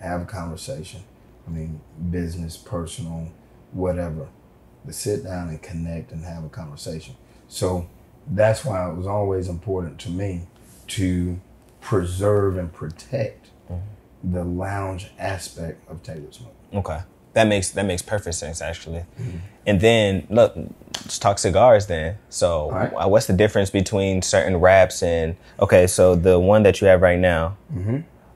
[0.00, 1.00] have a conversation.
[1.46, 1.80] I mean,
[2.10, 3.28] business, personal,
[3.72, 4.28] whatever.
[4.86, 7.14] To sit down and connect and have a conversation.
[7.46, 7.88] So
[8.26, 10.42] that's why it was always important to me
[10.88, 11.38] to
[11.80, 14.32] preserve and protect mm-hmm.
[14.32, 16.54] the lounge aspect of Tailored Smoke.
[16.72, 17.00] Okay,
[17.34, 19.04] that makes that makes perfect sense actually.
[19.66, 22.16] And then look, let's talk cigars then.
[22.30, 22.92] So, right.
[22.92, 25.86] uh, what's the difference between certain wraps and okay?
[25.86, 27.56] So the one that you have right now,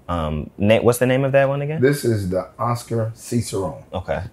[0.08, 1.80] um, na- what's the name of that one again?
[1.80, 3.82] This is the Oscar Cicerone.
[3.92, 4.24] Okay,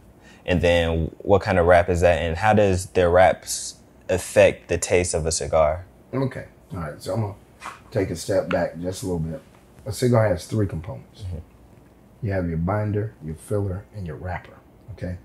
[0.46, 3.76] and then what kind of wrap is that, and how does the wraps
[4.10, 5.86] affect the taste of a cigar?
[6.14, 6.46] Okay.
[6.74, 7.02] All right.
[7.02, 7.36] So I'm gonna
[7.92, 9.42] take a step back just a little bit.
[9.86, 11.24] A cigar has three components.
[12.22, 14.58] You have your binder, your filler, and your wrapper.
[14.92, 15.18] Okay.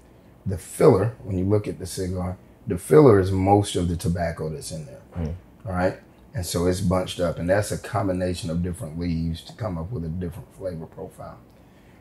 [0.46, 4.48] The filler, when you look at the cigar, the filler is most of the tobacco
[4.48, 5.02] that's in there.
[5.16, 5.35] Mm.
[5.66, 5.98] All right.
[6.35, 9.90] And so it's bunched up, and that's a combination of different leaves to come up
[9.90, 11.38] with a different flavor profile.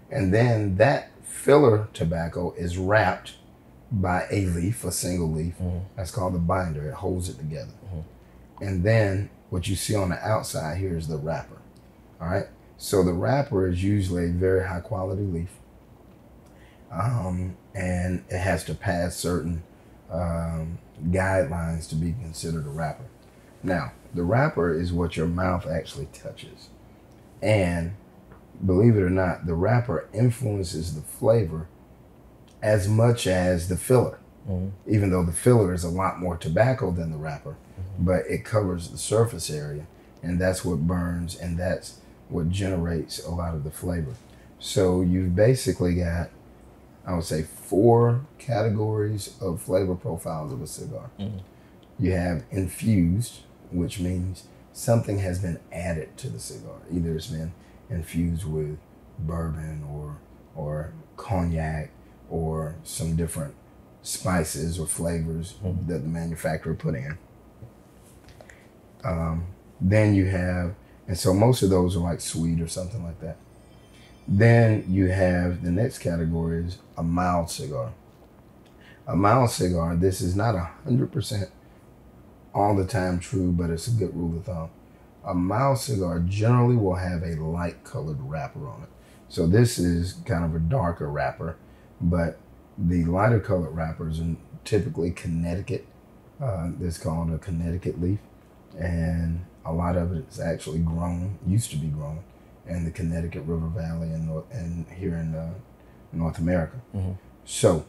[0.09, 3.35] And then that filler tobacco is wrapped
[3.91, 5.55] by a leaf, a single leaf.
[5.59, 5.85] Mm-hmm.
[5.95, 6.89] That's called the binder.
[6.89, 7.73] It holds it together.
[7.85, 8.63] Mm-hmm.
[8.63, 11.61] And then what you see on the outside here is the wrapper.
[12.19, 12.47] All right.
[12.83, 15.51] So the wrapper is usually a very high quality leaf.
[16.91, 19.63] Um, and it has to pass certain
[20.11, 23.05] um, guidelines to be considered a wrapper.
[23.63, 26.71] Now, the wrapper is what your mouth actually touches.
[27.41, 27.93] And
[28.65, 31.69] believe it or not, the wrapper influences the flavor
[32.61, 34.19] as much as the filler.
[34.85, 37.55] Even though the filler is a lot more tobacco than the wrapper,
[37.97, 39.87] but it covers the surface area,
[40.21, 42.01] and that's what burns, and that's
[42.33, 44.13] what generates a lot of the flavor.
[44.59, 46.29] So you've basically got,
[47.05, 51.09] I would say, four categories of flavor profiles of a cigar.
[51.99, 53.41] You have infused,
[53.71, 56.77] which means something has been added to the cigar.
[56.91, 57.53] Either it's been
[57.89, 58.77] infused with
[59.19, 60.17] bourbon or
[60.55, 61.91] or cognac
[62.29, 63.53] or some different
[64.01, 65.55] spices or flavors
[65.87, 67.17] that the manufacturer put in.
[69.03, 69.45] Um,
[69.81, 70.75] then you have,
[71.07, 73.37] and so most of those are like sweet or something like that.
[74.27, 77.91] Then you have the next category is a mild cigar.
[79.05, 81.49] A mild cigar, this is not a hundred percent
[82.53, 84.69] all the time true, but it's a good rule of thumb.
[85.25, 88.89] A mild cigar generally will have a light colored wrapper on it.
[89.27, 91.57] So this is kind of a darker wrapper,
[91.99, 92.39] but
[92.77, 95.85] the lighter colored wrappers are typically Connecticut.
[96.41, 98.19] Uh, it's called a Connecticut leaf,
[98.77, 102.19] and a lot of it is actually grown, used to be grown,
[102.67, 105.53] in the Connecticut River Valley and North, and here in uh,
[106.11, 106.77] North America.
[107.45, 107.85] So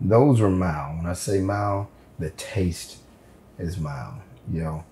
[0.00, 0.98] those are mild.
[0.98, 2.98] When I say mild, the taste
[3.58, 4.14] is mild.
[4.50, 4.84] You know,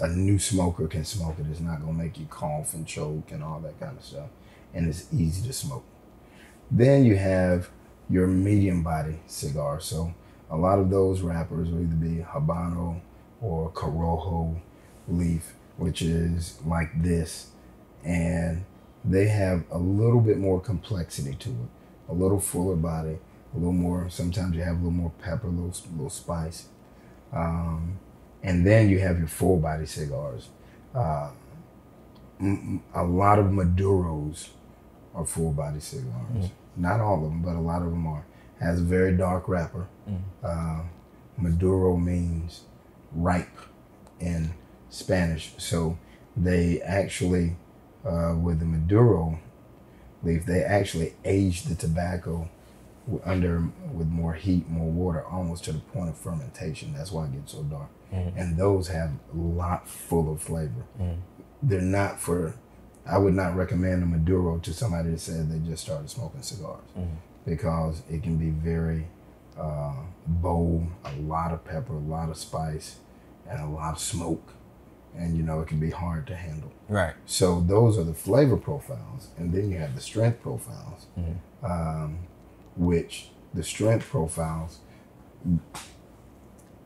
[0.00, 1.46] a new smoker can smoke it.
[1.50, 4.28] It's not gonna make you cough and choke and all that kind of stuff,
[4.72, 5.84] and it's easy to smoke.
[6.70, 7.70] Then you have
[8.08, 9.80] your medium body cigar.
[9.80, 10.14] So
[10.50, 13.00] a lot of those wrappers will either be Habano
[13.40, 14.60] or Corojo
[15.08, 17.50] leaf, which is like this,
[18.04, 18.64] and
[19.04, 21.68] they have a little bit more complexity to it,
[22.08, 23.18] a little fuller body,
[23.54, 24.08] a little more.
[24.08, 26.66] Sometimes you have a little more pepper, a little little spice,
[27.32, 27.98] um,
[28.42, 30.48] and then you have your full body cigars.
[30.94, 31.30] Uh,
[32.40, 34.48] m- a lot of Maduros
[35.14, 36.50] are full body cigars.
[36.76, 38.24] Not all of them, but a lot of them are.
[38.60, 39.88] Has a very dark wrapper.
[40.42, 40.82] Uh,
[41.36, 42.62] Maduro means
[43.12, 43.58] ripe
[44.20, 44.54] in
[44.92, 45.52] Spanish.
[45.58, 45.98] So
[46.36, 47.56] they actually,
[48.04, 49.40] uh, with the Maduro
[50.22, 52.48] leaf, they actually age the tobacco
[53.24, 56.92] under with more heat, more water, almost to the point of fermentation.
[56.92, 57.88] That's why it gets so dark.
[58.36, 60.84] And those have a lot full of flavor.
[61.62, 62.54] They're not for.
[63.06, 66.82] I would not recommend a Maduro to somebody that says they just started smoking cigars
[67.46, 69.06] because it can be very
[69.58, 69.94] uh,
[70.26, 72.96] bold, a lot of pepper, a lot of spice,
[73.48, 74.52] and a lot of smoke.
[75.16, 76.72] And you know, it can be hard to handle.
[76.88, 77.14] Right.
[77.26, 81.06] So those are the flavor profiles, and then you have the strength profiles,
[81.62, 82.18] um,
[82.76, 84.78] which the strength profiles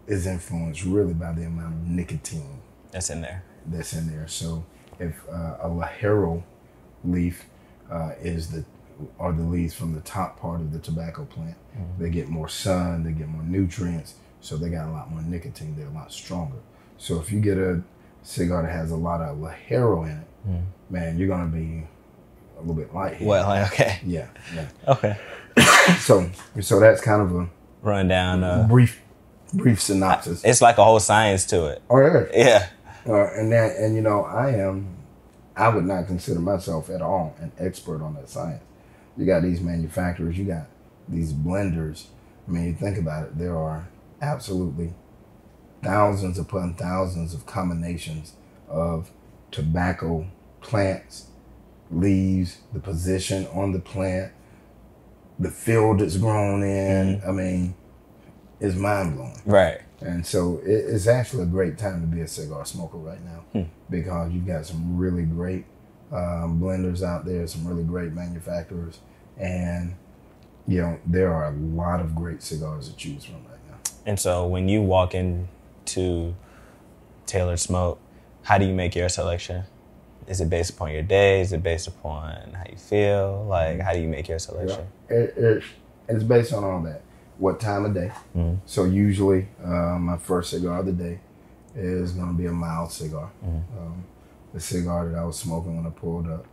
[0.06, 2.60] is influenced really by the amount of nicotine
[2.90, 3.42] That's in there.
[3.66, 4.28] that's in there.
[4.28, 4.64] So
[4.98, 6.42] if uh, a Ligero
[7.04, 7.44] leaf
[7.90, 8.64] uh, is the
[9.20, 11.56] are the leaves from the top part of the tobacco plant,
[11.98, 15.76] they get more sun, they get more nutrients, so they got a lot more nicotine.
[15.76, 16.56] They're a lot stronger.
[16.96, 17.82] So if you get a
[18.26, 21.84] cigar that has a lot of Ligero in it, man, you're gonna be
[22.56, 23.20] a little bit light.
[23.20, 24.00] Well, okay.
[24.04, 24.68] yeah, yeah.
[24.88, 25.16] Okay.
[26.00, 27.48] So so that's kind of a
[27.82, 28.44] rundown.
[28.44, 29.00] Uh, brief
[29.54, 30.44] brief synopsis.
[30.44, 31.82] it's like a whole science to it.
[31.88, 32.28] All right.
[32.34, 32.68] Yeah.
[33.06, 34.88] Uh, and that, and you know, I am,
[35.56, 38.62] I would not consider myself at all an expert on that science.
[39.16, 40.66] You got these manufacturers, you got
[41.08, 42.06] these blenders.
[42.46, 43.88] I mean, you think about it, there are
[44.20, 44.92] absolutely
[45.82, 48.34] thousands upon thousands of combinations
[48.68, 49.10] of
[49.50, 50.26] tobacco
[50.60, 51.28] plants,
[51.90, 54.32] leaves, the position on the plant,
[55.38, 57.22] the field it's grown in.
[57.26, 57.74] I mean,
[58.60, 59.40] it's mind blowing.
[59.44, 59.80] Right.
[60.00, 63.66] And so it, it's actually a great time to be a cigar smoker right now
[63.90, 65.64] because you've got some really great
[66.12, 69.00] um, blenders out there, some really great manufacturers,
[69.38, 69.96] and
[70.68, 73.78] you know there are a lot of great cigars to choose from right now.
[74.04, 75.14] And so when you walk
[75.86, 76.34] into
[77.26, 77.98] Tailored Smoke,
[78.42, 79.64] how do you make your selection?
[80.26, 81.40] Is it based upon your day?
[81.40, 83.46] Is it based upon how you feel?
[83.48, 84.86] Like, how do you make your selection?
[85.08, 85.62] It, it,
[86.08, 87.02] it's based on all that.
[87.38, 88.10] What time of day?
[88.66, 91.20] So usually, uh, my first cigar of the day
[91.76, 93.30] is going to be a mild cigar.
[93.78, 94.04] Um,
[94.52, 96.46] the cigar that I was smoking when I pulled up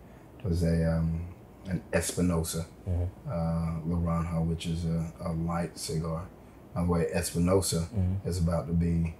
[0.43, 1.25] was a um,
[1.67, 2.65] an Espinosa
[3.29, 3.31] uh,
[3.87, 6.25] Laranja, which is a, a light cigar.
[6.75, 7.87] By the way, Espinosa
[8.25, 9.15] is about to be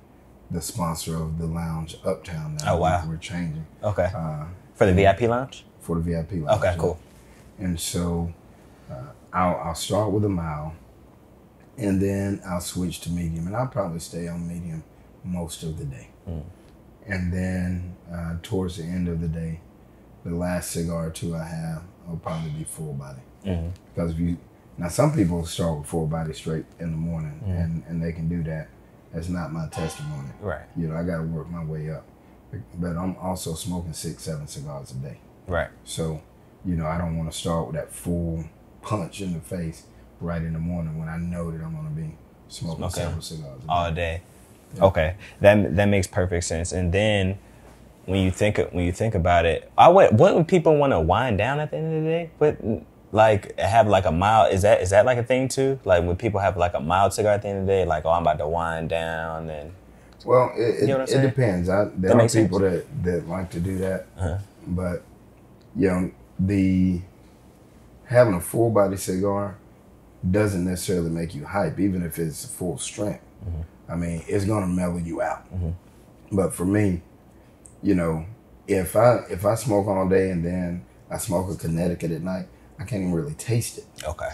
[0.54, 2.76] the sponsor of the lounge Uptown now.
[2.76, 3.04] Oh, wow.
[3.08, 4.10] We're changing Okay.
[4.16, 5.66] uh, For the VIP lounge?
[5.82, 6.62] for the VIP lounge.
[6.64, 6.98] Okay, cool.
[7.60, 8.32] And so
[8.90, 10.72] uh, I'll, I'll start with a mild
[11.78, 13.48] and then I'll switch to medium.
[13.48, 14.84] And I'll probably stay on medium
[15.26, 16.08] most of the day.
[17.06, 19.60] And then uh, towards the end of the day,
[20.24, 23.20] the last cigar or two I have will probably be full body.
[23.94, 24.38] Because if you,
[24.78, 28.30] now some people start with full body straight in the morning and, and they can
[28.30, 28.70] do that.
[29.14, 30.30] That's not my testimony.
[30.42, 30.64] Right.
[30.76, 32.04] You know, I got to work my way up.
[32.76, 35.18] But I'm also smoking six, seven cigars a day.
[35.48, 35.70] Right.
[35.84, 36.22] So,
[36.66, 38.44] you know, I don't want to start with that full
[38.82, 39.84] punch in the face
[40.20, 42.16] right in the morning when I know that I'm going to be
[42.48, 42.94] smoking Okay.
[43.02, 43.62] several cigars.
[43.68, 44.22] a all day.
[44.76, 44.82] day.
[44.82, 46.72] Okay, that that makes perfect sense.
[46.72, 47.38] And then
[48.06, 51.38] when you think when you think about it, I what wouldn't people want to wind
[51.38, 52.30] down at the end of the day?
[52.40, 52.58] But
[53.14, 55.80] like have like a mild is that is that like a thing too?
[55.86, 58.06] Like when people have like a mild cigar at the end of the day, like
[58.06, 59.72] oh I'm about to wind down and
[60.26, 61.70] Well, it, it, You know what it depends.
[61.70, 62.84] I, there That are makes people sense.
[62.84, 64.38] that, that like to do that, Uh-huh.
[64.68, 65.04] but
[65.76, 67.02] you know, the
[68.06, 69.58] having a full body cigar
[70.30, 73.24] doesn't necessarily make you hype, even if it's full strength.
[73.48, 73.92] Mm-hmm.
[73.92, 75.46] I mean, it's gonna mellow you out.
[76.32, 77.02] But for me,
[77.84, 78.26] you know,
[78.68, 82.48] if I if I smoke all day and then I smoke a Connecticut at night,
[82.84, 84.32] I can't even really taste it okay,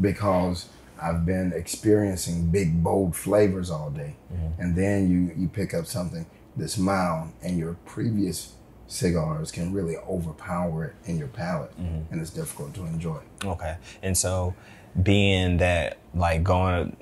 [0.00, 4.62] because I've been experiencing big bold flavors all day, mm-hmm.
[4.62, 6.24] and then you you pick up something
[6.56, 8.54] that's mild, and your previous
[8.86, 12.10] cigars can really overpower it in your palate, mm-hmm.
[12.10, 13.20] and it's difficult to enjoy.
[13.44, 13.76] Okay.
[14.02, 14.54] And so,
[15.02, 16.96] being that, like, going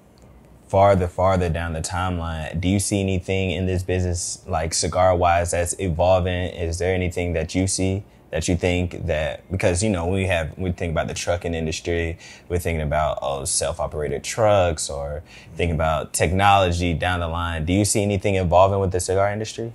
[0.67, 5.53] farther, farther down the timeline, do you see anything in this business, like cigar wise,
[5.53, 6.51] that's evolving?
[6.51, 10.57] Is there anything that you see that you think that, because, you know, we have,
[10.59, 15.23] we think about the trucking industry, we're thinking about, oh, self operated trucks or
[15.57, 17.65] thinking about technology down the line.
[17.65, 19.73] Do you see anything evolving with the cigar industry?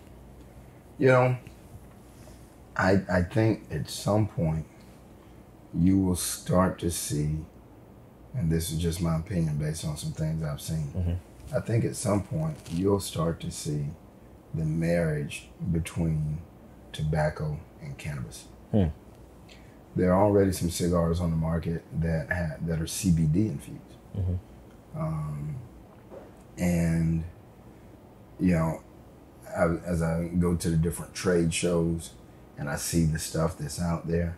[1.00, 1.38] You know,
[2.78, 4.66] I I think at some point
[5.74, 7.38] you will start to see,
[8.36, 10.92] and this is just my opinion based on some things I've seen.
[10.96, 11.56] Mm-hmm.
[11.56, 13.86] I think at some point you'll start to see
[14.54, 16.40] the marriage between
[16.92, 18.46] tobacco and cannabis.
[18.72, 18.88] Hmm.
[19.96, 23.82] There are already some cigars on the market that ha that are CBD infused,
[24.96, 25.56] um,
[26.58, 27.24] and
[28.40, 28.82] you know,
[29.56, 32.12] I, as I go to the different trade shows
[32.58, 34.38] and I see the stuff that's out there,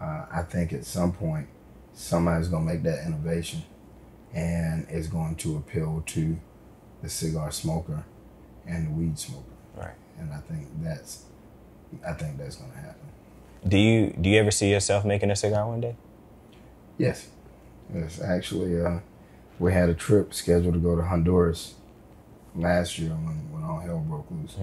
[0.00, 1.48] uh, I think at some point
[1.92, 3.62] somebody's going to make that innovation
[4.32, 6.38] and it's going to appeal to
[7.02, 8.04] the cigar smoker
[8.66, 9.44] and the weed smoker.
[9.76, 9.94] Right.
[10.18, 11.24] And I think that's,
[12.06, 13.08] I think that's going to happen.
[13.66, 15.96] Do you do you ever see yourself making a cigar one day?
[16.98, 17.28] Yes.
[17.94, 18.20] Yes.
[18.20, 19.00] Actually, uh,
[19.58, 21.74] we had a trip scheduled to go to Honduras
[22.54, 24.56] last year when, when all hell broke loose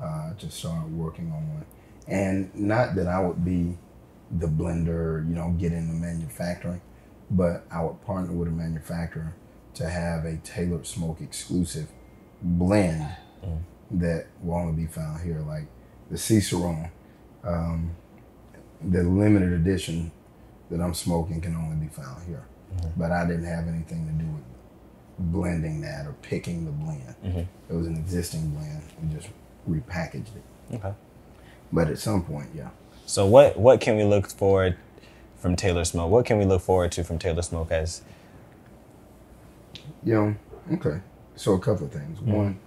[0.00, 1.66] uh, just started working on one.
[2.06, 3.76] And not that I would be
[4.30, 6.80] the blender, you know, get into manufacturing,
[7.30, 9.34] but I would partner with a manufacturer
[9.74, 11.88] to have a tailored smoke exclusive
[12.42, 13.16] blend
[13.90, 15.66] that will only be found here, like
[16.10, 16.90] the Cicerone.
[17.42, 17.90] Um,
[18.82, 20.10] the limited edition
[20.70, 22.44] that I'm smoking can only be found here.
[22.96, 24.42] But I didn't have anything to do with
[25.32, 27.14] blending that or picking the blend.
[27.68, 28.82] It was an existing blend.
[29.02, 29.28] We just
[29.68, 30.74] repackaged it.
[30.74, 30.92] Okay.
[31.72, 32.70] But at some point, yeah.
[33.06, 34.76] So what what can we look forward
[35.36, 36.10] from Tailored Smoke?
[36.10, 38.02] What can we look forward to from Tailored Smoke as
[40.04, 40.36] You know,
[40.74, 41.00] okay.
[41.36, 42.20] So a couple of things.
[42.20, 42.58] One,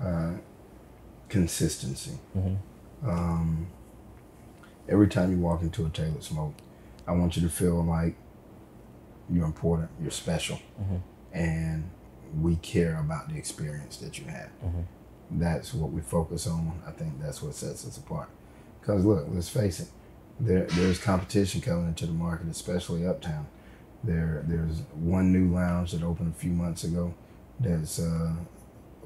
[0.00, 0.32] uh,
[1.28, 2.18] consistency.
[3.06, 3.66] Um,
[4.88, 6.54] every time you walk into a Tailored Smoke,
[7.06, 8.14] I want you to feel like
[9.30, 10.58] you're important, you're special,
[11.32, 11.90] and
[12.40, 14.50] we care about the experience that you have.
[15.30, 16.80] That's what we focus on.
[16.86, 18.28] I think that's what sets us apart.
[18.80, 19.88] Because look, let's face it,
[20.40, 23.46] there there's competition coming into the market, especially uptown.
[24.02, 27.14] There there's one new lounge that opened a few months ago
[27.60, 28.34] that's uh,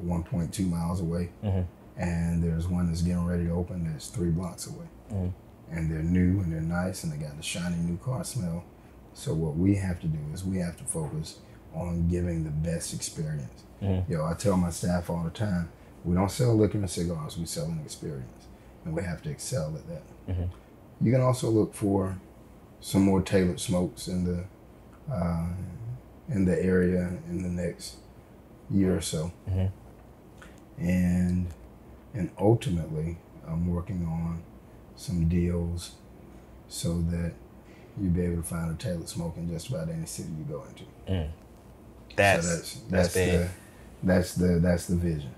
[0.05, 1.31] 1.2 miles away,
[1.99, 4.87] and there's one that's getting ready to open that's three blocks away.
[5.13, 5.33] Mm.
[5.71, 8.65] And they're new and they're nice and they got the shiny new car smell.
[9.13, 11.39] So what we have to do is we have to focus
[11.75, 13.65] on giving the best experience.
[13.83, 14.11] Mm-hmm.
[14.11, 15.69] Yo, I tell my staff all the time,
[16.05, 18.47] we don't sell liquor and cigars, we sell an experience,
[18.85, 20.03] and we have to excel at that.
[20.29, 21.07] Mm-hmm.
[21.07, 22.19] You can also look for
[22.81, 24.45] some more tailored smokes in the
[25.13, 25.49] uh,
[26.29, 27.97] in the area in the next
[28.71, 29.67] year or so, mm-hmm.
[30.85, 31.49] and
[32.15, 34.43] and ultimately, I'm working on
[34.97, 35.93] some deals
[36.69, 37.33] so that
[38.01, 40.65] you'll be able to find a tailored smoke in just about any city you go
[40.65, 41.29] into.
[42.17, 43.49] that's so that's that's, that's the
[44.03, 45.31] that's the that's the vision.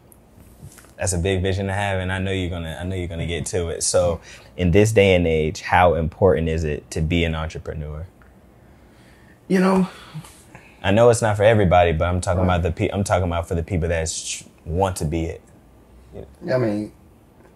[0.96, 3.26] that's a big vision to have and I know you're gonna I know you're gonna
[3.26, 3.82] get to it.
[3.82, 4.20] So
[4.56, 8.06] in this day and age, how important is it to be an entrepreneur?
[9.48, 9.88] You know,
[10.82, 12.56] I know it's not for everybody, but I'm talking Right.
[12.56, 15.42] about the pe- I'm talking about for the people that sh- want to be it.
[16.52, 16.92] I mean,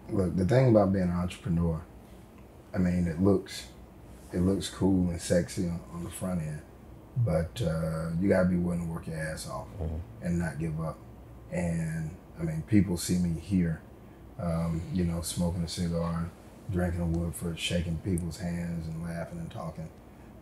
[0.09, 1.81] look, the thing about being an entrepreneur,
[2.73, 3.67] I mean, it looks
[4.33, 6.61] it looks cool and sexy on, on the front end,
[7.17, 9.67] but uh, you gotta be willing to work your ass off
[10.21, 10.97] and not give up.
[11.51, 13.81] And I mean, people see me here,
[14.39, 16.29] um, you know, smoking a cigar,
[16.71, 19.89] drinking a Woodford, shaking people's hands and laughing and talking,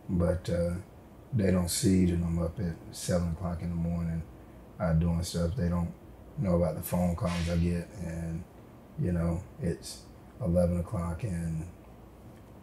[0.09, 0.73] but uh,
[1.33, 4.23] they don't see that I'm up at seven o'clock in the morning
[4.79, 5.55] uh, doing stuff.
[5.55, 5.93] They don't
[6.37, 8.43] know about the phone calls I get, and
[8.99, 10.03] you know, it's
[10.43, 11.67] eleven o'clock and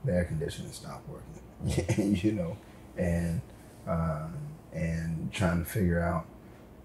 [0.04, 2.16] the air conditioning stopped working.
[2.16, 2.56] you know,
[2.96, 3.40] and
[3.86, 4.28] uh,
[4.72, 6.26] and trying to figure out,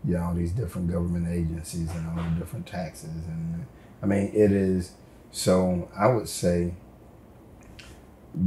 [0.04, 3.66] you know, all these different government agencies and all the different taxes, and
[4.02, 4.94] I mean, it is.
[5.32, 6.74] So I would say,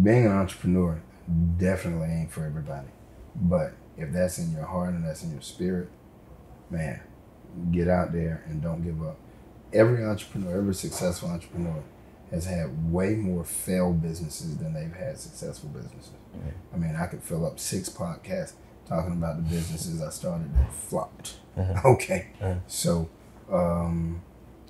[0.02, 1.02] being an entrepreneur
[1.58, 2.88] definitely ain't for everybody,
[3.34, 5.88] but if that's in your heart and that's in your spirit,
[6.70, 7.00] man,
[7.70, 9.18] get out there and don't give up.
[9.72, 11.82] Every entrepreneur, every successful entrepreneur
[12.30, 16.10] has had way more failed businesses than they've had successful businesses.
[16.72, 18.52] I mean, I could fill up six podcasts
[18.86, 21.36] talking about the businesses I started that flopped.
[21.56, 21.74] Uh-huh.
[21.84, 22.28] Okay.
[22.40, 22.54] Uh-huh.
[22.66, 23.08] So,
[23.50, 24.22] um,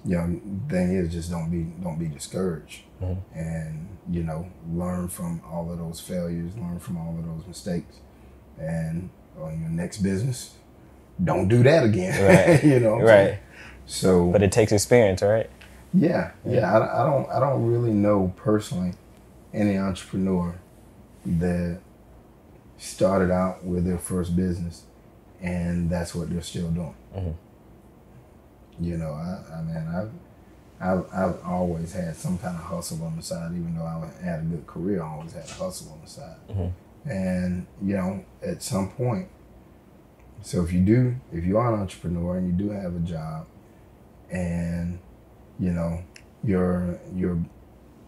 [0.05, 3.15] you know, thing is just don't be don't be discouraged, uh-huh.
[3.35, 7.97] and you know, learn from all of those failures, learn from all of those mistakes,
[8.59, 10.55] and on your next business,
[11.23, 12.15] don't do that again.
[12.25, 12.65] Right.
[12.65, 13.01] you know.
[13.01, 13.39] Right.
[13.87, 14.31] So.
[14.31, 15.49] But it takes experience, right?
[15.95, 16.71] Yeah, yeah.
[16.79, 18.93] I, I don't I don't really know personally
[19.55, 20.55] any entrepreneur
[21.25, 21.81] that
[22.77, 24.83] started out with their first business
[25.41, 26.95] and that's what they're still doing.
[27.17, 27.35] Mhm.
[28.81, 30.11] You know, I, I mean, I've,
[30.81, 34.41] I've I've always had some kind of hustle on the side, even though I had
[34.41, 35.03] a good career.
[35.03, 36.73] I always had a hustle on the side, Mhm.
[37.07, 39.29] and you know, at some point.
[40.43, 43.47] So if you do, if you are an entrepreneur and you do have a job,
[44.31, 44.99] and
[45.59, 46.03] you know
[46.45, 47.39] your your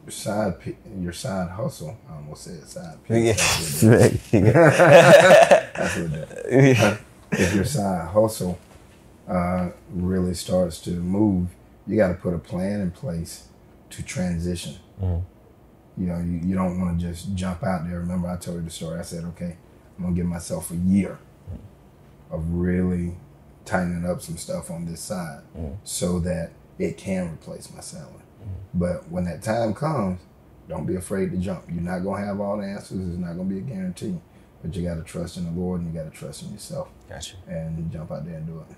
[0.09, 0.55] side
[0.99, 1.97] your side hustle.
[2.09, 3.81] I almost said side piece.
[3.81, 4.33] That's what it is.
[4.33, 6.99] That's what it is.
[7.33, 8.59] If your side hustle
[9.29, 11.47] uh, really starts to move,
[11.87, 13.47] you got to put a plan in place
[13.91, 14.75] to transition.
[15.01, 15.23] Mhm.
[15.97, 18.01] You know, you, you don't want to just jump out there.
[18.01, 18.99] Remember, I told you the story.
[18.99, 19.57] I said, okay,
[19.97, 21.19] I'm gonna give myself a year
[22.31, 23.17] of really
[23.65, 25.77] tightening up some stuff on this side Mhm.
[25.85, 28.15] so that it can replace my salary.
[28.73, 30.21] But when that time comes,
[30.69, 31.65] don't be afraid to jump.
[31.69, 32.99] You're not gonna have all the answers.
[33.09, 34.21] It's not gonna be a guarantee.
[34.63, 37.37] But you gotta trust in the Lord and you gotta trust in yourself Gotcha.
[37.49, 38.77] and jump out there and do it.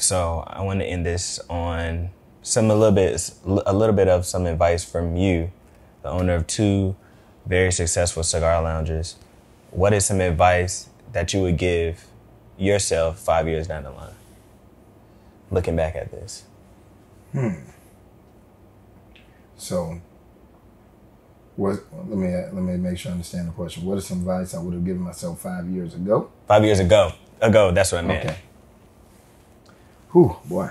[0.00, 2.10] So I want to end this on
[2.42, 3.30] some a little bit
[3.66, 5.50] a little bit of some advice from you,
[6.02, 6.96] the owner of two
[7.46, 9.16] very successful cigar lounges.
[9.70, 12.04] What is some advice that you would give
[12.58, 14.14] yourself five years down the line?
[15.50, 16.44] Looking back at this.
[17.32, 17.54] Hmm.
[19.56, 20.00] So,
[21.56, 21.80] what?
[21.92, 23.84] Let me let me make sure I understand the question.
[23.84, 26.30] What is some advice I would have given myself five years ago?
[26.48, 27.12] Five years ago.
[27.40, 28.24] Ago, that's what I meant.
[28.26, 28.38] Okay.
[30.12, 30.70] Whew, boy.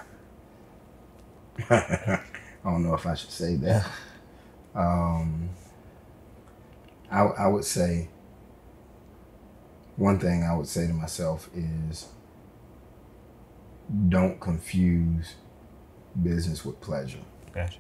[1.70, 2.20] I
[2.64, 3.86] don't know if I should say that.
[4.74, 5.50] Um,
[7.12, 8.10] I, I would say
[9.98, 12.08] one thing I would say to myself is
[14.10, 15.36] don't confuse
[16.22, 17.20] business with pleasure.
[17.54, 17.80] Gotcha.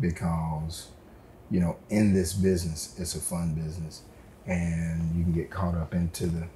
[0.00, 0.88] because
[1.50, 4.02] you know in this business it's a fun business
[4.46, 6.46] and you can get caught up into the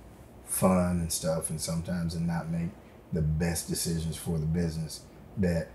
[0.46, 2.70] fun and stuff and sometimes and not make
[3.12, 5.02] the best decisions for the business
[5.36, 5.68] that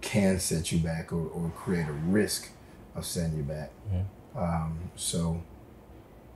[0.00, 2.50] can set you back or, or create a risk
[2.94, 3.70] of setting you back.
[4.36, 5.42] Um, so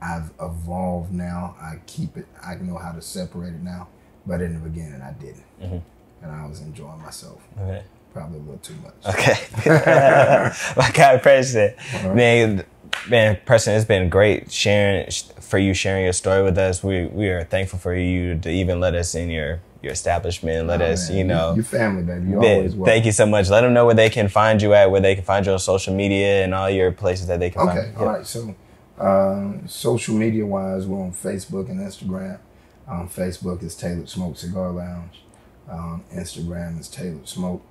[0.01, 3.87] i've evolved now i keep it i know how to separate it now
[4.25, 5.81] but in the beginning i didn't Mhm.
[6.23, 7.83] and i was enjoying myself Okay.
[8.13, 9.37] probably a little too much Okay.
[10.77, 11.21] My God.
[11.25, 12.15] All right.
[12.15, 12.65] Man,
[13.09, 16.83] man, Preston, it's been great sharing for you sharing your story with us.
[16.83, 20.67] We we are thankful for you to even let us in your your establishment.
[20.67, 21.53] Let Oh, us, man, you know.
[21.55, 22.29] your family, baby.
[22.31, 22.85] You always welcome.
[22.85, 23.49] thank you so much.
[23.49, 25.59] Let them know where they can find you at, where they can find you on
[25.59, 27.79] social media and all your places that they can find.
[27.79, 27.97] Okay, find.
[28.07, 28.25] all right.
[28.27, 28.55] So,
[28.99, 32.39] uh, social media wise, we're on Facebook and Instagram.
[32.87, 35.23] On Facebook is Tailored Smoke Cigar Lounge.
[35.69, 37.63] On Instagram is Tailored Smoke.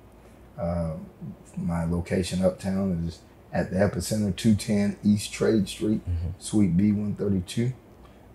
[0.57, 0.93] Uh,
[1.57, 3.19] my location uptown is
[3.51, 6.01] at the Epicenter, 210 East Trade Street,
[6.37, 7.73] Suite B132.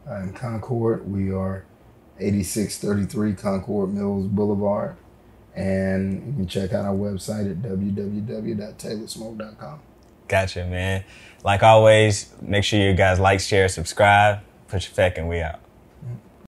[0.09, 1.65] Uh, in Concord, we are
[2.19, 4.97] 8633 Concord Mills Boulevard.
[5.55, 9.81] And you can check out our website at www.taylorsmoke.com.
[10.29, 11.05] Gotcha, man.
[11.45, 14.41] Like always, make sure you guys like, share, subscribe.
[14.68, 15.64] Put your feck and we out.